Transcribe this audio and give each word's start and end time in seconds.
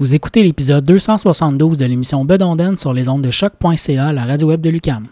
Vous 0.00 0.14
écoutez 0.14 0.44
l'épisode 0.44 0.84
272 0.84 1.76
de 1.76 1.84
l'émission 1.84 2.24
Bedonden 2.24 2.78
sur 2.78 2.92
les 2.92 3.08
ondes 3.08 3.22
de 3.22 3.32
choc.ca, 3.32 4.12
la 4.12 4.24
radio 4.26 4.46
web 4.46 4.60
de 4.60 4.70
Lucam. 4.70 5.08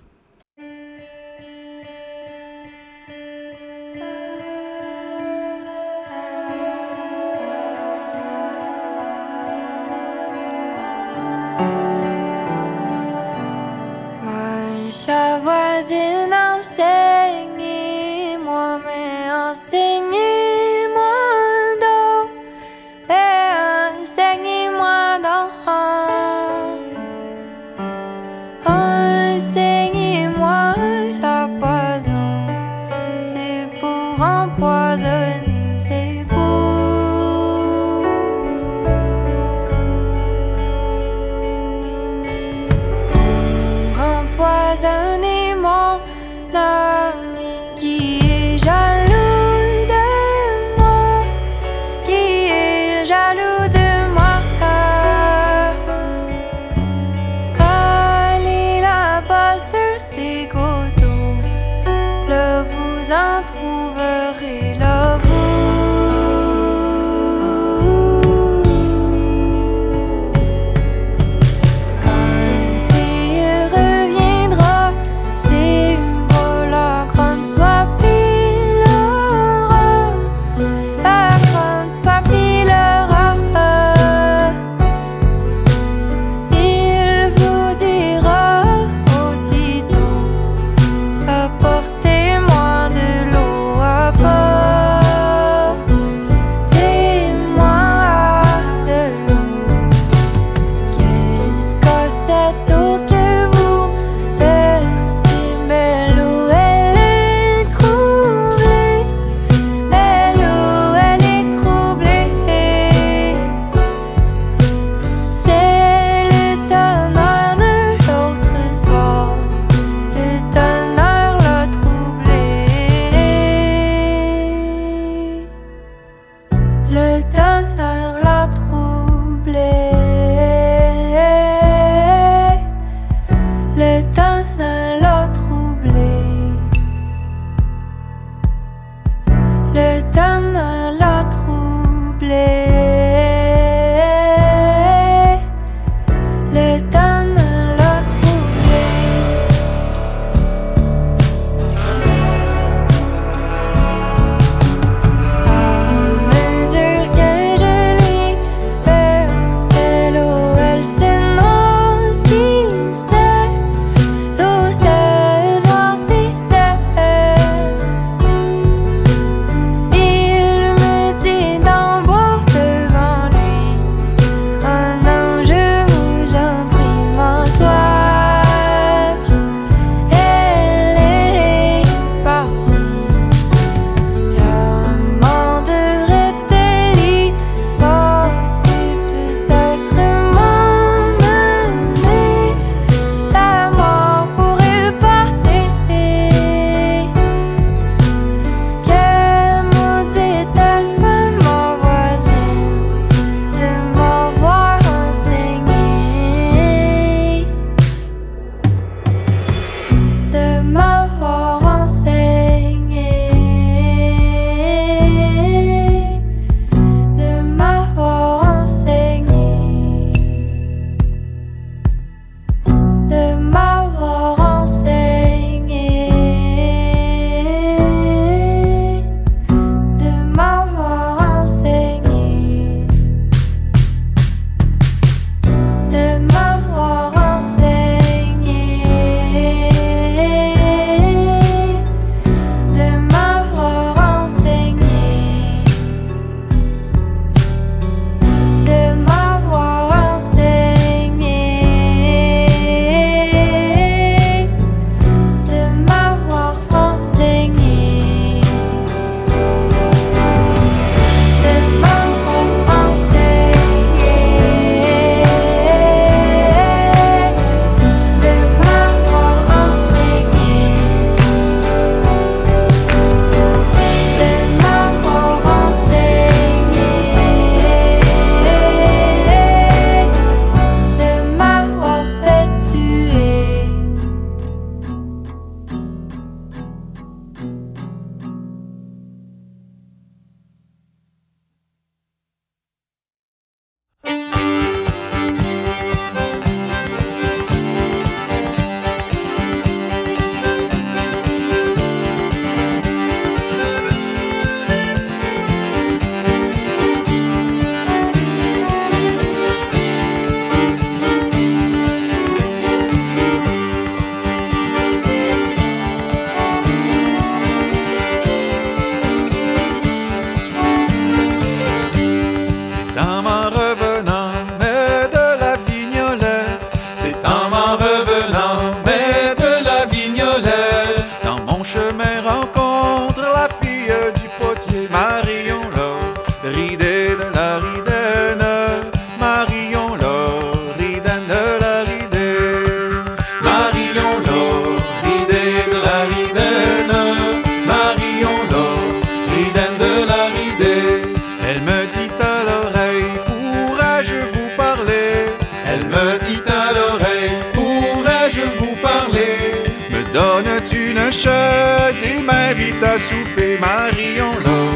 donnes 360.42 360.60
une 360.72 361.12
chaise 361.12 362.02
et 362.04 362.20
m'invite 362.20 362.82
à 362.82 362.98
souper, 362.98 363.58
Marion. 363.58 364.75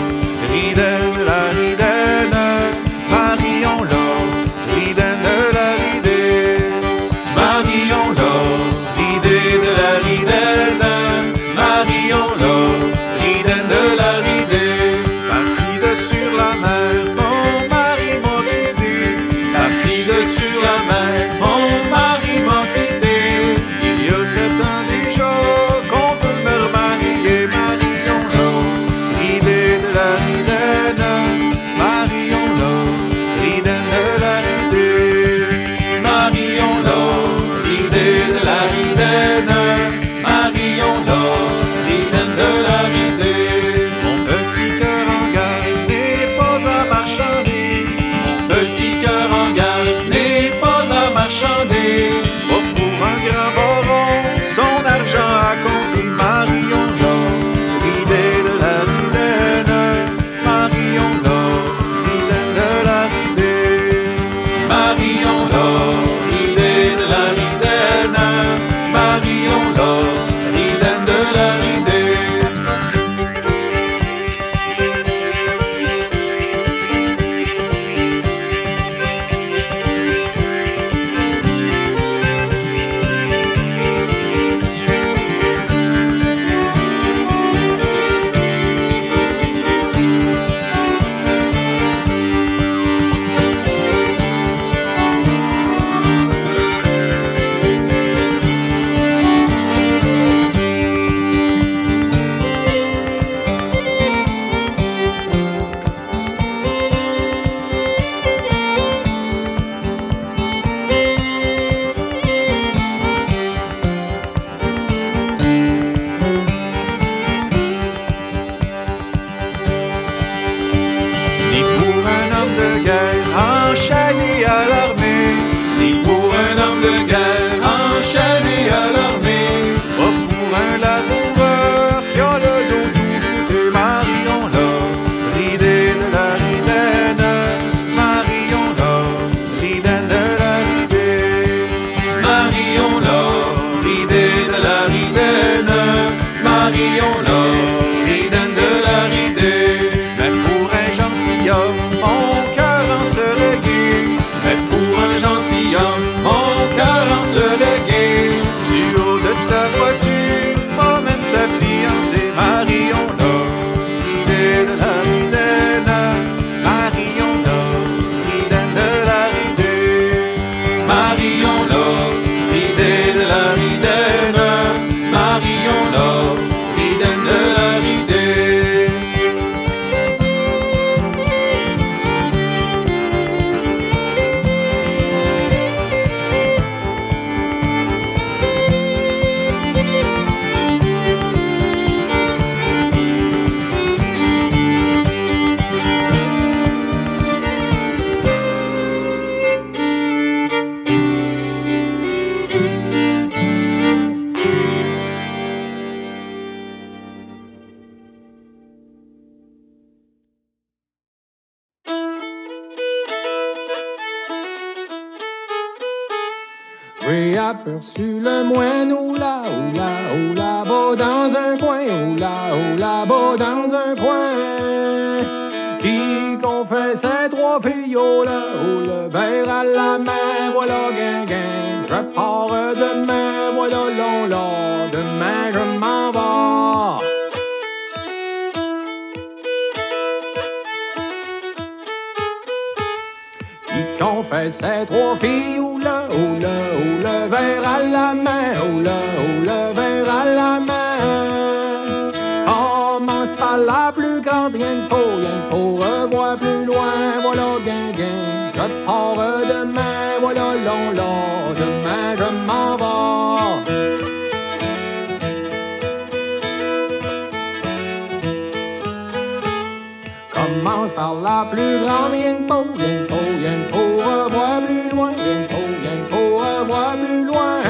commence 270.41 270.93
par 270.93 271.15
la 271.15 271.47
plus 271.51 271.81
grande, 271.81 272.13
rien 272.13 272.35
que 272.35 272.47
pour, 272.47 272.67
oh, 272.67 272.79
rien 272.79 272.97
que 273.03 273.09
pour, 273.09 273.19
oh, 273.19 273.39
rien 273.39 273.63
que 273.63 273.71
pour, 273.71 273.97
revoir 274.05 274.61
plus 274.67 274.89
loin, 274.91 275.13
rien 275.17 275.43
que 275.43 275.49
pour, 275.49 275.61
oh, 275.61 275.77
rien 275.83 275.97
que 276.03 276.11
pour, 276.11 276.31
revoir 276.41 276.93
plus 276.97 277.25
loin. 277.25 277.61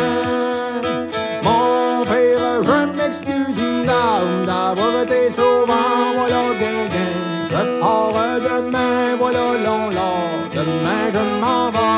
Mon 1.42 2.04
père, 2.04 2.62
je 2.62 2.96
m'excuse, 2.96 3.56
dame, 3.86 4.46
d'avoir 4.46 5.02
été 5.02 5.30
sauvant, 5.30 6.14
voilà 6.14 6.42
gain, 6.60 6.84
gain. 6.92 7.30
Je 7.50 7.80
pars 7.80 8.40
demain, 8.40 9.16
voilà 9.18 9.46
long, 9.64 9.90
long, 9.90 10.48
demain 10.52 11.10
je 11.12 11.40
m'en 11.40 11.70
vais. 11.70 11.89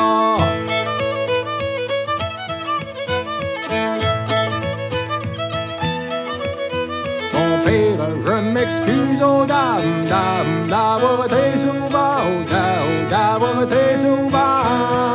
m'excuse 8.63 9.21
oh, 9.21 9.41
aux 9.41 9.45
dames, 9.45 10.05
dames, 10.07 10.67
d'avoir 10.67 11.25
été 11.25 11.57
sauvage, 11.57 12.23
oh, 12.49 13.09
d'avoir 13.09 13.63
été 13.63 13.97
sauvage. 13.97 15.12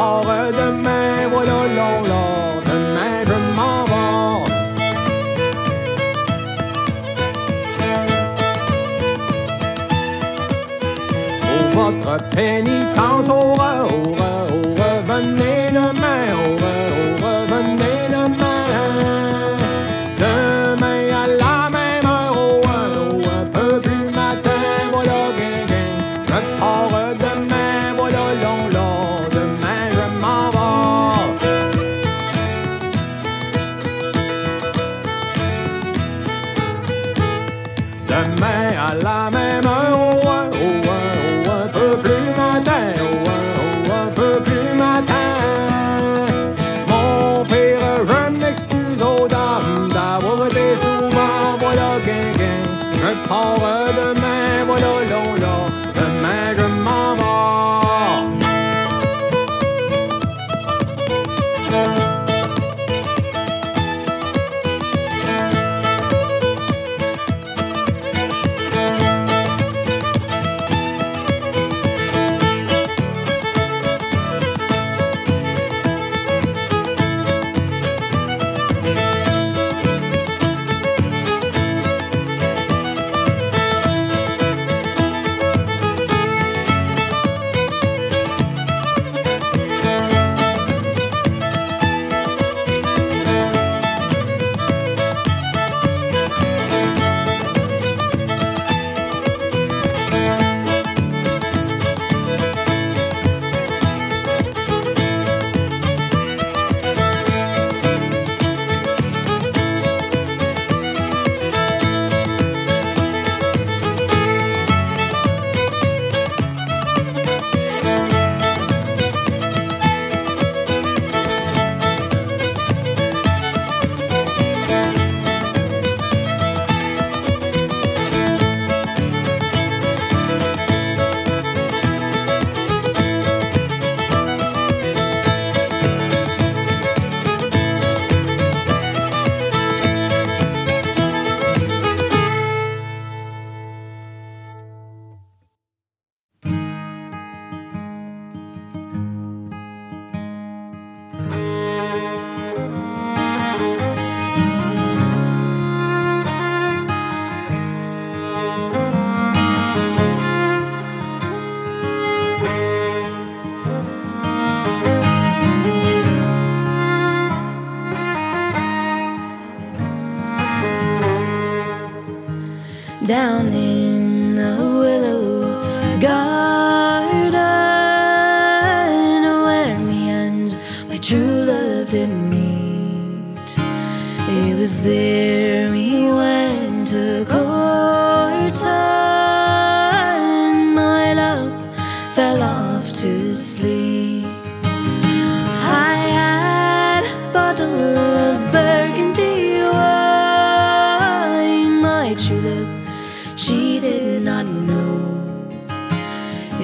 Or 0.00 0.22
demain, 0.52 1.28
voilà 1.28 1.66
long, 1.78 2.02
là, 2.10 2.24
demain 2.66 3.24
je 3.26 3.36
m'en 3.56 3.84
vais. 3.84 4.44
Pour 11.42 11.82
votre 11.82 12.14
pénitence, 12.30 13.28
au, 13.28 13.54
re, 13.54 13.88
au, 13.92 14.14
re, 14.14 14.52
au 14.52 14.62
revenez. 14.80 15.47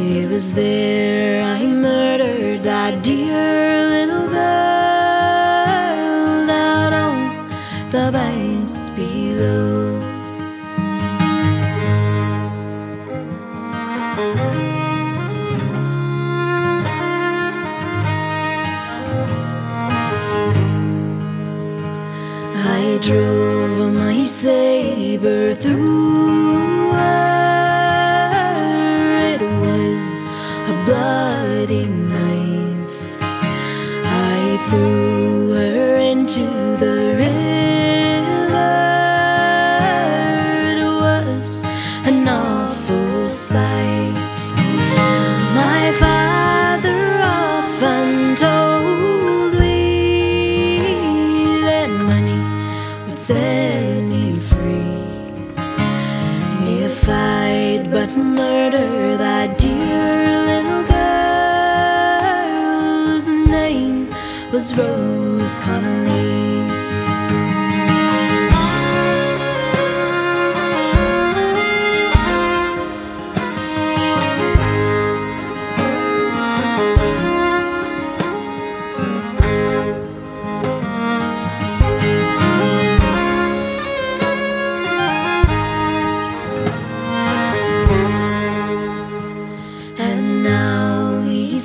It 0.07 0.29
was 0.31 0.53
there, 0.53 1.43
I 1.43 1.67
murdered 1.67 2.63
that 2.63 3.03
dear 3.03 3.89
little 3.89 4.29
girl 4.29 4.41
out 6.51 6.93
on 6.93 7.49
the 7.91 8.11
banks 8.13 8.91
below. 8.91 9.99
I 22.55 22.99
drove 23.01 23.95
my 23.95 24.25
saber 24.25 25.55
through. 25.55 26.24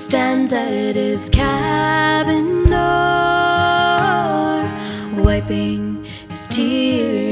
Stands 0.10 0.52
at 0.52 0.96
his 0.96 1.30
cabin 1.30 2.64
door, 2.68 4.64
wiping 5.24 6.04
his 6.30 6.48
tear-dimmed 6.48 7.29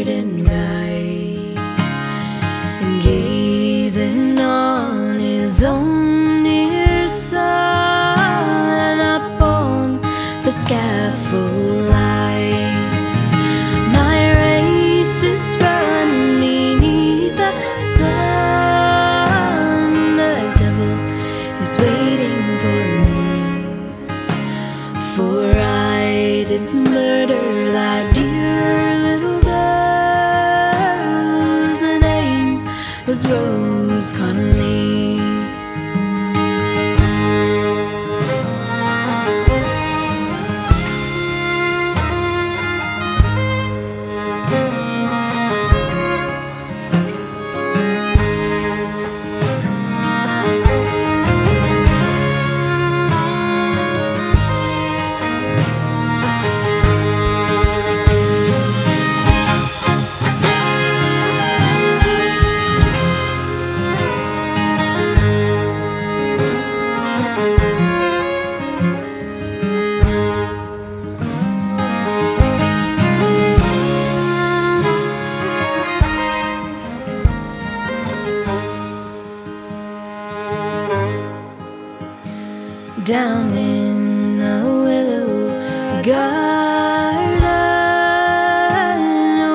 down 83.03 83.53
in 83.53 84.37
the 84.37 84.63
willow 84.65 86.01
garden 86.03 87.41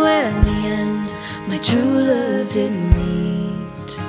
where 0.00 0.31
the 0.44 0.50
end 0.50 1.14
my 1.48 1.59
true 1.59 1.81
love 1.81 2.52
did 2.52 2.70
meet. 2.70 4.00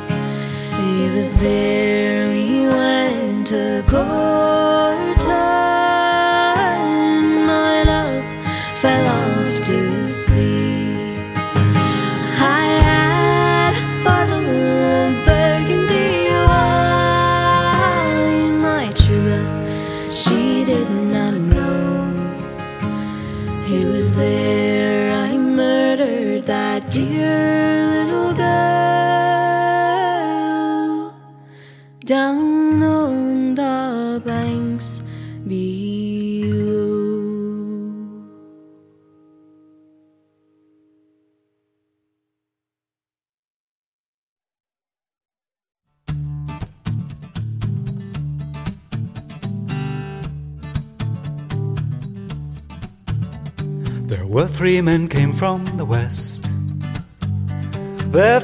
It 0.80 1.16
was 1.16 1.34
there 1.40 2.30
we 2.30 2.68
went 2.68 3.48
to 3.48 3.84
court 3.88 4.63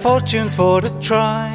fortunes 0.10 0.56
for 0.56 0.82
to 0.82 0.90
try. 1.00 1.46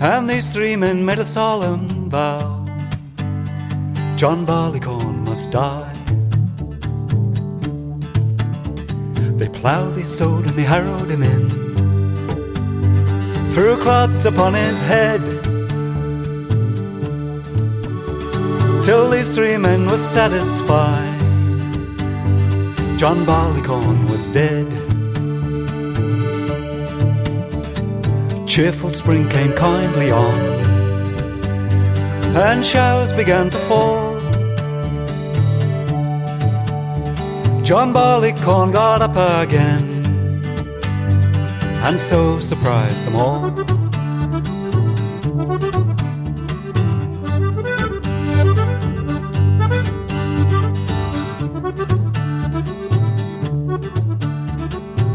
And 0.00 0.22
these 0.30 0.48
three 0.48 0.74
men 0.74 1.04
made 1.04 1.18
a 1.18 1.24
solemn 1.38 2.08
vow 2.08 2.64
John 4.16 4.46
Barleycorn 4.46 5.16
must 5.24 5.50
die. 5.50 5.92
They 9.38 9.48
ploughed, 9.48 9.96
they 9.96 10.04
sowed, 10.04 10.46
and 10.48 10.56
they 10.58 10.68
harrowed 10.74 11.10
him 11.14 11.22
in. 11.22 11.44
Threw 13.52 13.76
clods 13.84 14.24
upon 14.24 14.54
his 14.54 14.80
head. 14.80 15.20
till 18.86 19.10
these 19.10 19.30
three 19.34 19.58
men 19.58 19.86
were 19.90 20.02
satisfied. 20.18 21.20
John 22.98 23.18
Barleycorn 23.24 24.08
was 24.10 24.26
dead. 24.28 24.91
Cheerful 28.52 28.92
spring 28.92 29.26
came 29.30 29.50
kindly 29.54 30.10
on, 30.10 30.38
and 32.36 32.62
showers 32.62 33.10
began 33.10 33.48
to 33.48 33.56
fall. 33.56 34.20
John 37.62 37.94
Barleycorn 37.94 38.72
got 38.72 39.00
up 39.00 39.16
again, 39.16 40.04
and 41.82 41.98
so 41.98 42.40
surprised 42.40 43.06
them 43.06 43.16
all. 43.16 43.50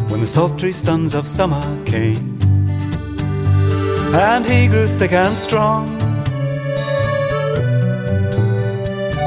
when 0.10 0.22
the 0.22 0.26
sultry 0.26 0.72
suns 0.72 1.14
of 1.14 1.28
summer 1.28 1.86
came, 1.86 2.37
and 4.14 4.46
he 4.46 4.68
grew 4.68 4.88
thick 4.98 5.12
and 5.12 5.38
strong. 5.38 5.98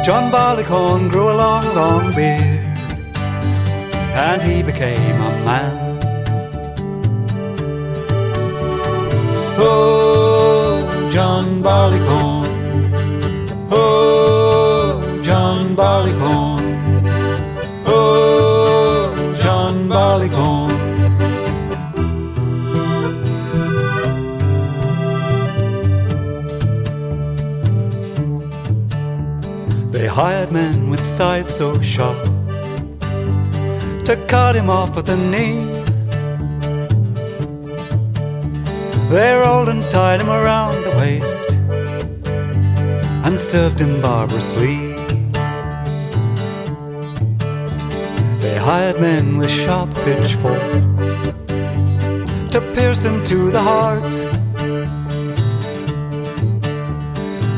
John 0.04 0.30
Barleycorn 0.30 1.08
grew 1.08 1.30
a 1.30 1.34
long, 1.34 1.64
long 1.74 2.12
beard, 2.14 2.40
and 4.26 4.42
he 4.42 4.62
became 4.62 5.20
a 5.20 5.44
man. 5.44 5.90
Oh, 9.58 11.10
John 11.12 11.62
Barleycorn. 11.62 12.48
Oh, 13.70 15.20
John 15.22 15.74
Barleycorn. 15.74 16.49
Hired 30.10 30.50
men 30.50 30.90
with 30.90 31.00
scythes 31.04 31.56
so 31.56 31.80
sharp 31.80 32.18
to 34.04 34.16
cut 34.26 34.56
him 34.56 34.68
off 34.68 34.96
at 34.96 35.06
the 35.06 35.16
knee. 35.16 35.62
They 39.08 39.32
rolled 39.34 39.68
and 39.68 39.88
tied 39.88 40.20
him 40.20 40.28
around 40.28 40.82
the 40.82 40.90
waist 40.98 41.52
and 43.24 43.38
served 43.38 43.78
him 43.80 44.02
barbarously. 44.02 44.76
They 48.40 48.56
hired 48.58 49.00
men 49.00 49.36
with 49.36 49.48
sharp 49.48 49.94
pitchforks 49.94 51.10
to 52.50 52.60
pierce 52.74 53.04
him 53.04 53.24
to 53.26 53.50
the 53.52 53.62
heart. 53.62 54.29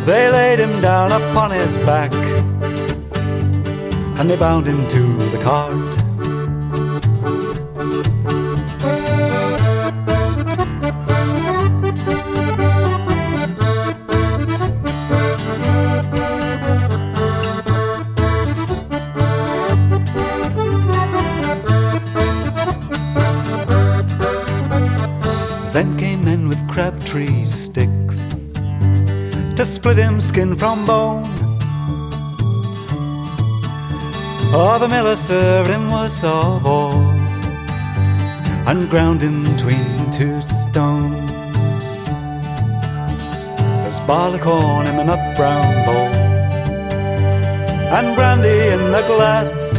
They 0.04 0.28
laid 0.30 0.58
him 0.58 0.80
down 0.80 1.12
upon 1.12 1.52
his 1.52 1.78
back 1.78 2.12
and 4.18 4.28
they 4.28 4.36
bound 4.36 4.66
him 4.66 4.86
to 4.88 5.16
the 5.30 5.40
cart. 5.42 5.81
Split 29.92 30.06
him 30.06 30.20
skin 30.20 30.54
from 30.54 30.86
bone. 30.86 31.24
Oh, 34.54 34.78
the 34.80 34.88
miller 34.88 35.16
served 35.16 35.68
him 35.68 35.90
worst 35.90 36.24
of 36.24 36.66
all 36.66 36.94
and 38.68 38.88
ground 38.88 39.20
him 39.20 39.42
between 39.42 40.10
two 40.10 40.40
stones. 40.40 42.02
There's 43.82 44.00
barleycorn 44.08 44.86
in 44.86 44.96
the 44.96 45.04
nut 45.04 45.36
brown 45.36 45.74
bowl 45.86 46.12
and 47.96 48.16
brandy 48.16 48.58
in 48.76 48.82
the 48.96 49.02
glass. 49.10 49.74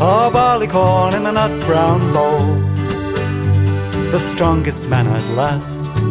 Oh, 0.00 0.30
barleycorn 0.32 1.14
in 1.14 1.24
the 1.24 1.32
nut 1.32 1.54
brown 1.66 2.00
bowl, 2.14 2.46
the 4.12 4.20
strongest 4.30 4.88
man 4.88 5.06
at 5.06 5.26
last. 5.36 6.05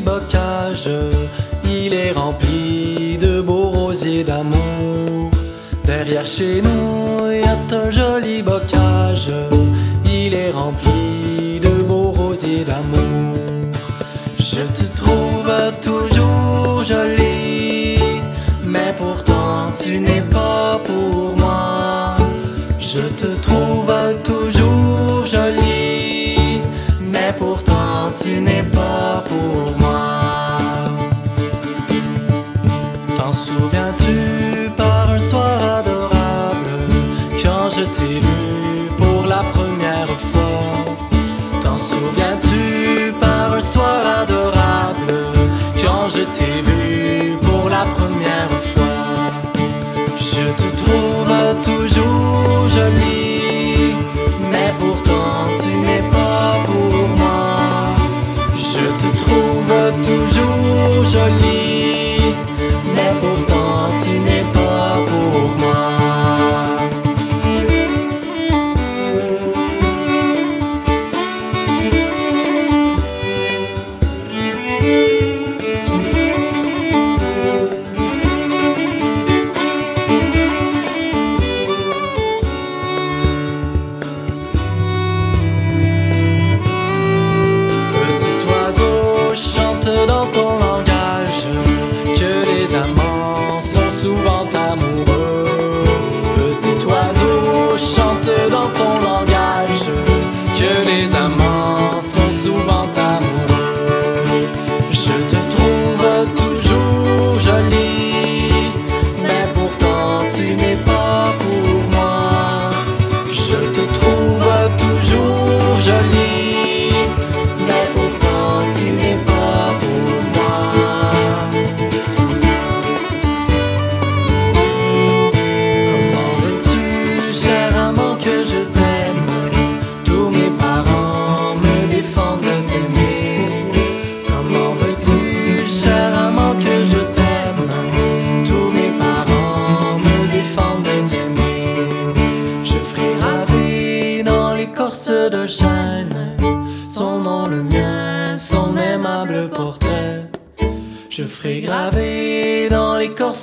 Bocage. 0.00 0.88
Il 1.64 1.94
est 1.94 2.12
rempli 2.12 3.18
de 3.18 3.40
beaux 3.40 3.70
rosiers 3.70 4.24
d'amour. 4.24 5.30
Derrière 5.84 6.26
chez 6.26 6.62
nous, 6.62 7.30
y 7.30 7.42
a 7.44 7.58
un 7.76 7.90
joli 7.90 8.42
bocage. 8.42 9.30
Il 10.04 10.34
est 10.34 10.50
rempli 10.50 11.60
de 11.60 11.82
beaux 11.82 12.12
rosiers 12.12 12.64
d'amour. 12.64 13.01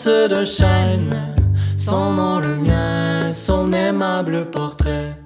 D'un 0.05 0.45
chêne 0.45 1.35
son 1.77 2.13
nom, 2.13 2.39
le 2.39 2.55
mien, 2.55 3.31
son 3.33 3.73
aimable 3.73 4.49
portrait. 4.49 5.17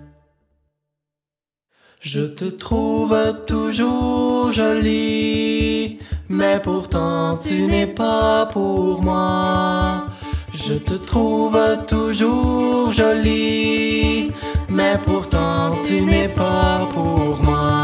Je 1.99 2.21
te 2.21 2.45
trouve 2.45 3.15
toujours 3.45 4.51
jolie, 4.51 5.99
mais 6.27 6.59
pourtant 6.59 7.37
tu 7.37 7.63
n'es 7.63 7.87
pas 7.87 8.47
pour 8.47 9.01
moi. 9.03 10.05
Je 10.53 10.73
te 10.73 10.93
trouve 10.93 11.59
toujours 11.87 12.91
jolie, 12.91 14.29
mais 14.69 14.97
pourtant 15.05 15.75
tu 15.85 16.01
n'es 16.01 16.29
pas 16.29 16.87
pour 16.89 17.37
moi. 17.43 17.82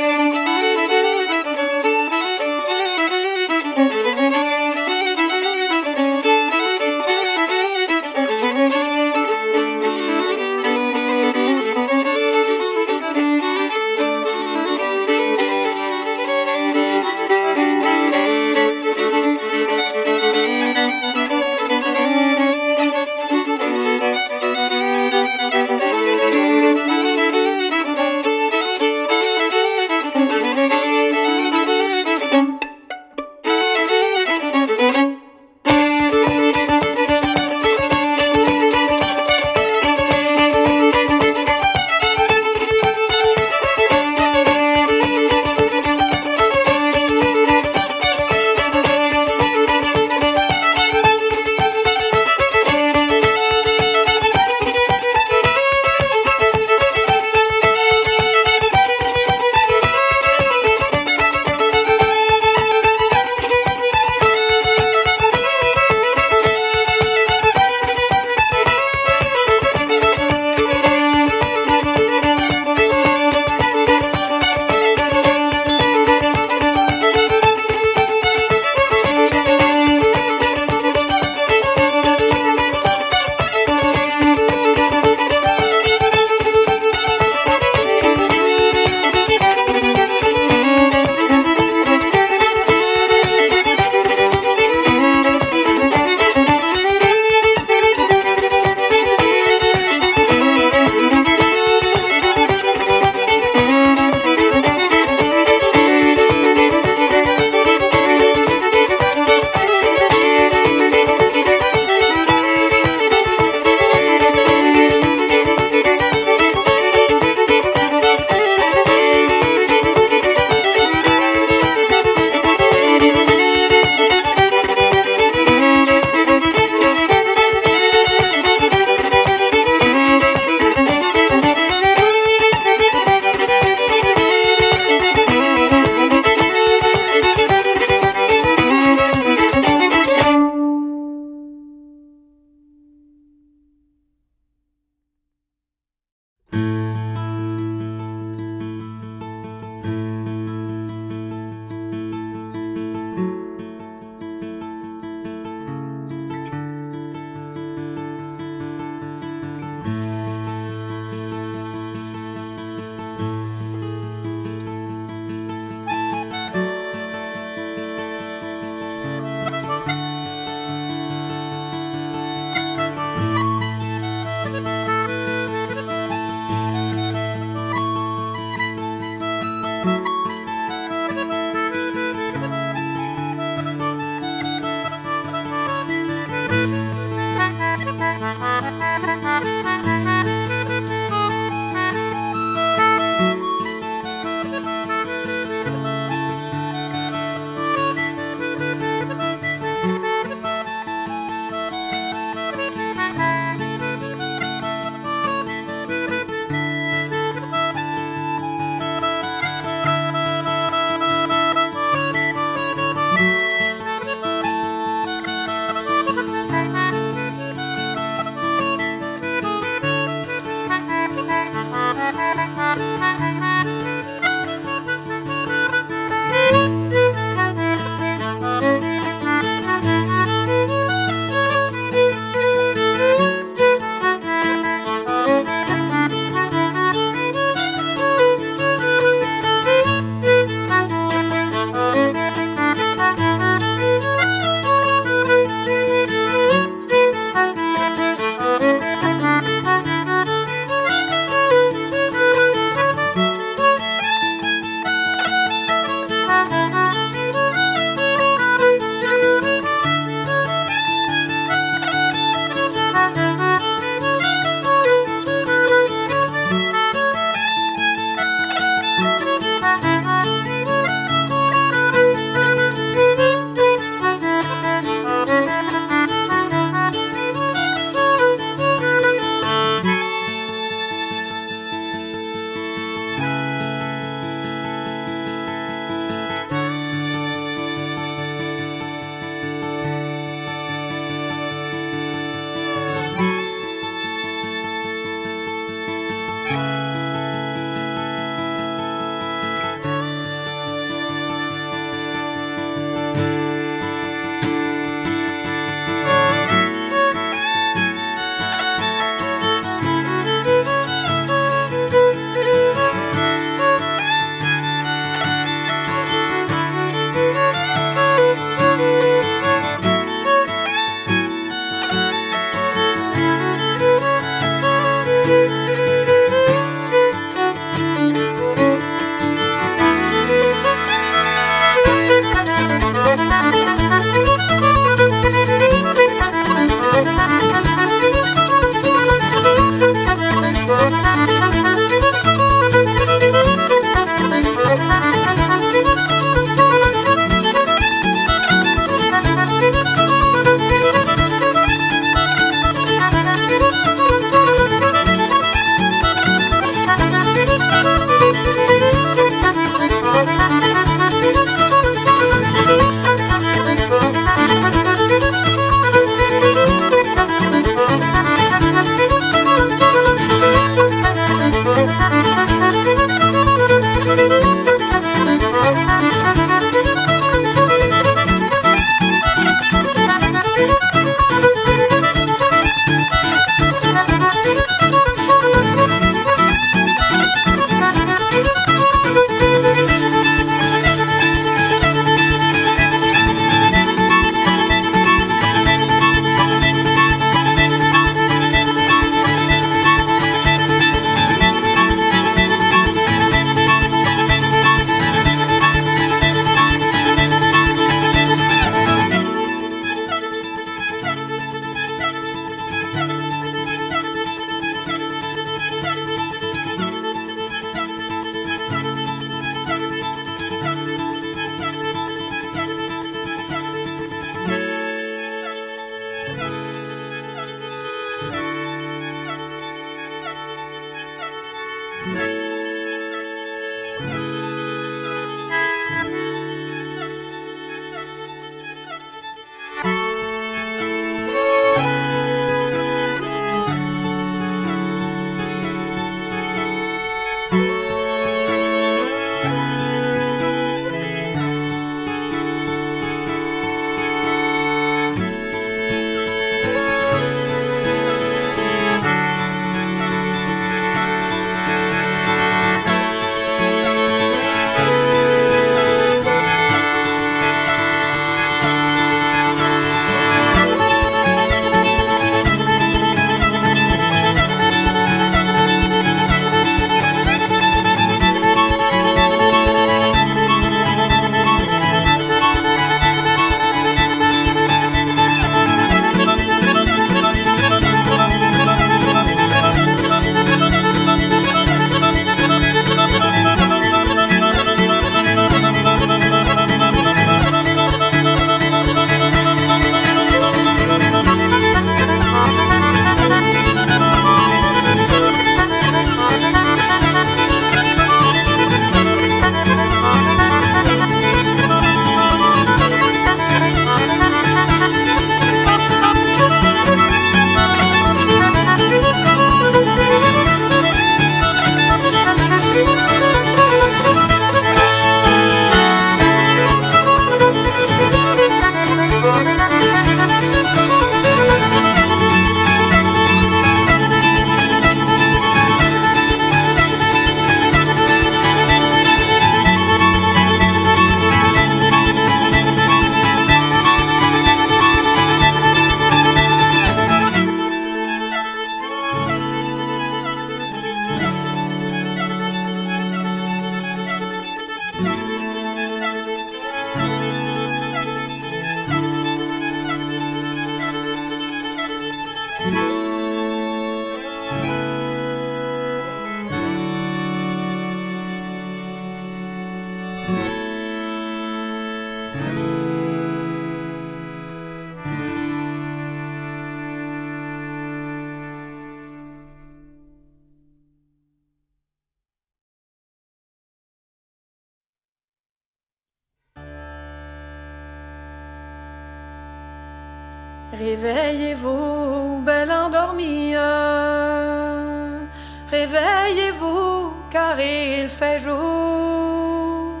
Réveillez-vous, 595.70 597.12
car 597.30 597.60
il 597.60 598.08
fait 598.08 598.40
jour. 598.40 600.00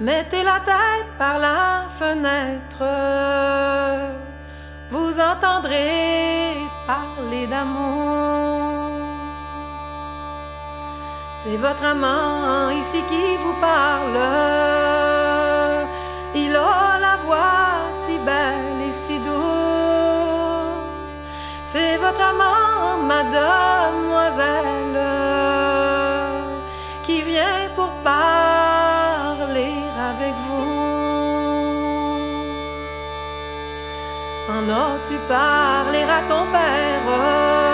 Mettez 0.00 0.42
la 0.42 0.58
tête 0.60 1.10
par 1.18 1.38
la 1.38 1.84
fenêtre. 1.98 2.84
Vous 4.90 5.20
entendrez 5.20 6.56
parler 6.86 7.46
d'amour. 7.46 8.80
C'est 11.42 11.56
votre 11.56 11.84
amant 11.84 12.70
ici 12.70 13.00
qui 13.08 13.36
vous 13.42 13.54
parle. 13.60 14.18
Il 16.34 16.54
a 16.56 16.98
la 17.06 17.16
voix 17.24 17.70
si 18.06 18.18
belle 18.18 18.80
et 18.88 18.94
si 19.04 19.18
douce. 19.18 19.30
C'est 21.72 21.96
votre 21.98 22.20
amant, 22.20 23.02
mademoiselle, 23.12 24.79
En 34.60 34.68
as-tu 34.68 35.14
parlé 35.26 36.02
à 36.02 36.20
ton 36.28 36.44
père? 36.52 37.69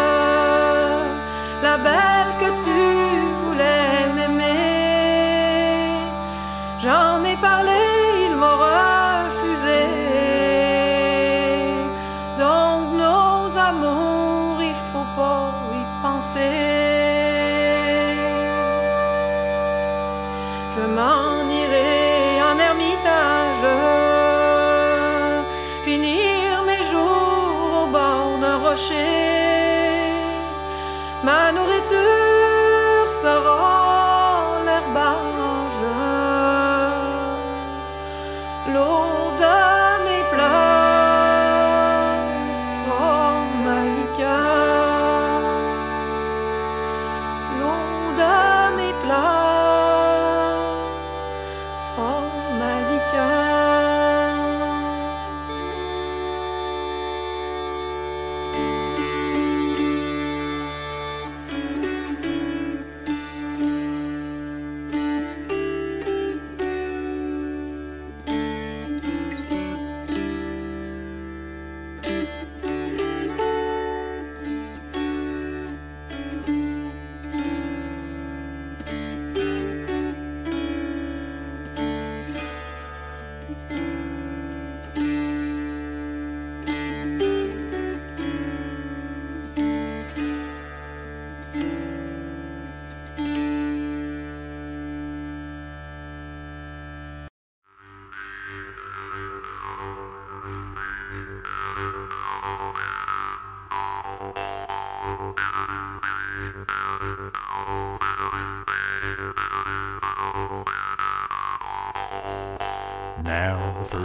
Ma 31.27 31.51
nourriture 31.51 33.11
sera 33.21 33.56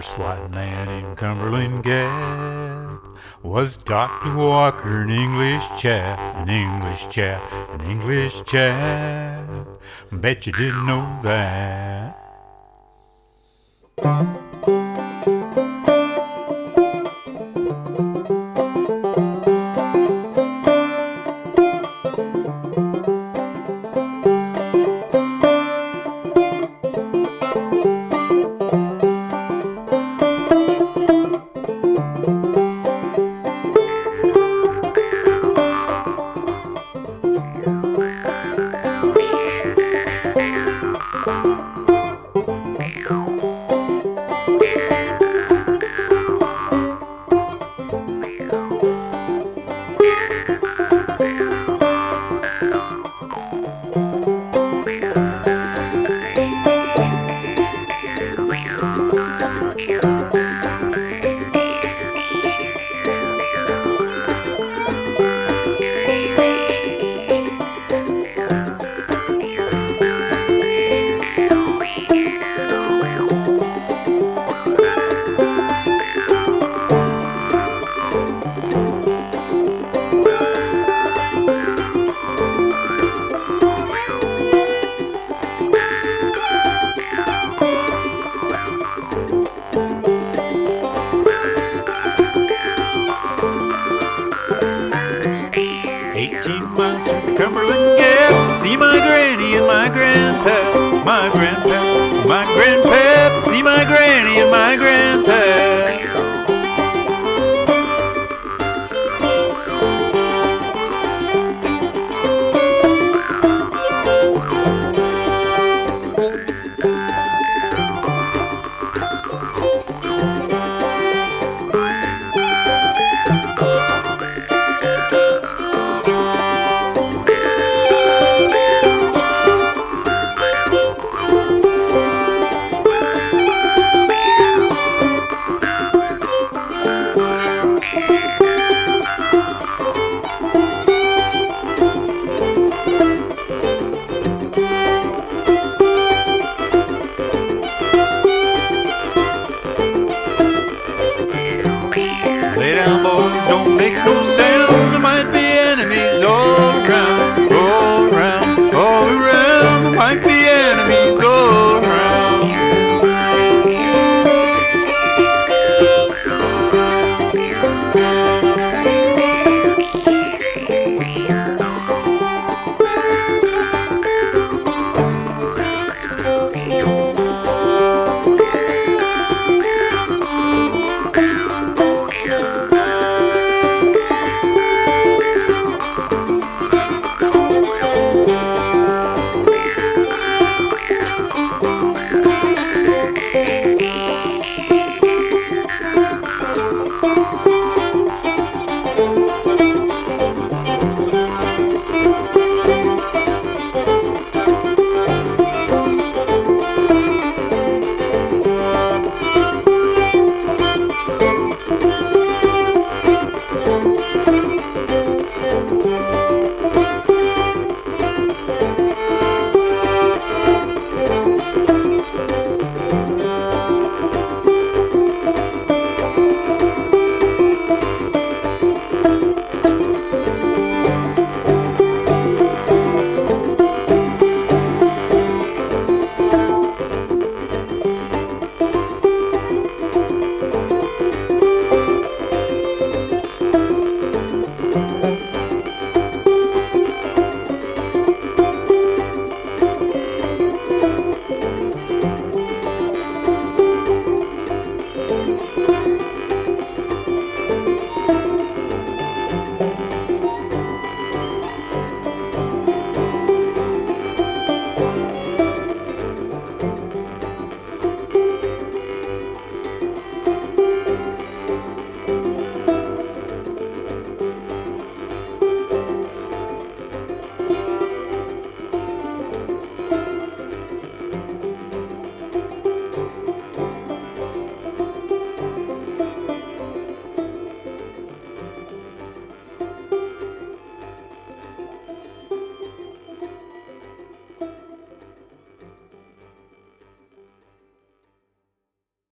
first 0.02 0.18
white 0.18 0.50
man 0.50 0.90
in 0.90 1.16
Cumberland 1.16 1.84
Gap 1.84 3.00
was 3.44 3.78
Dr. 3.78 4.36
Walker, 4.36 5.02
an 5.04 5.12
English 5.12 5.64
chap, 5.78 6.18
an 6.38 6.50
English 6.50 7.08
chap, 7.10 7.40
an 7.70 7.82
English 7.82 8.42
chap. 8.46 9.68
Bet 10.12 10.48
you 10.48 10.54
didn't 10.54 10.88
know 10.88 11.20
that. 11.22 11.91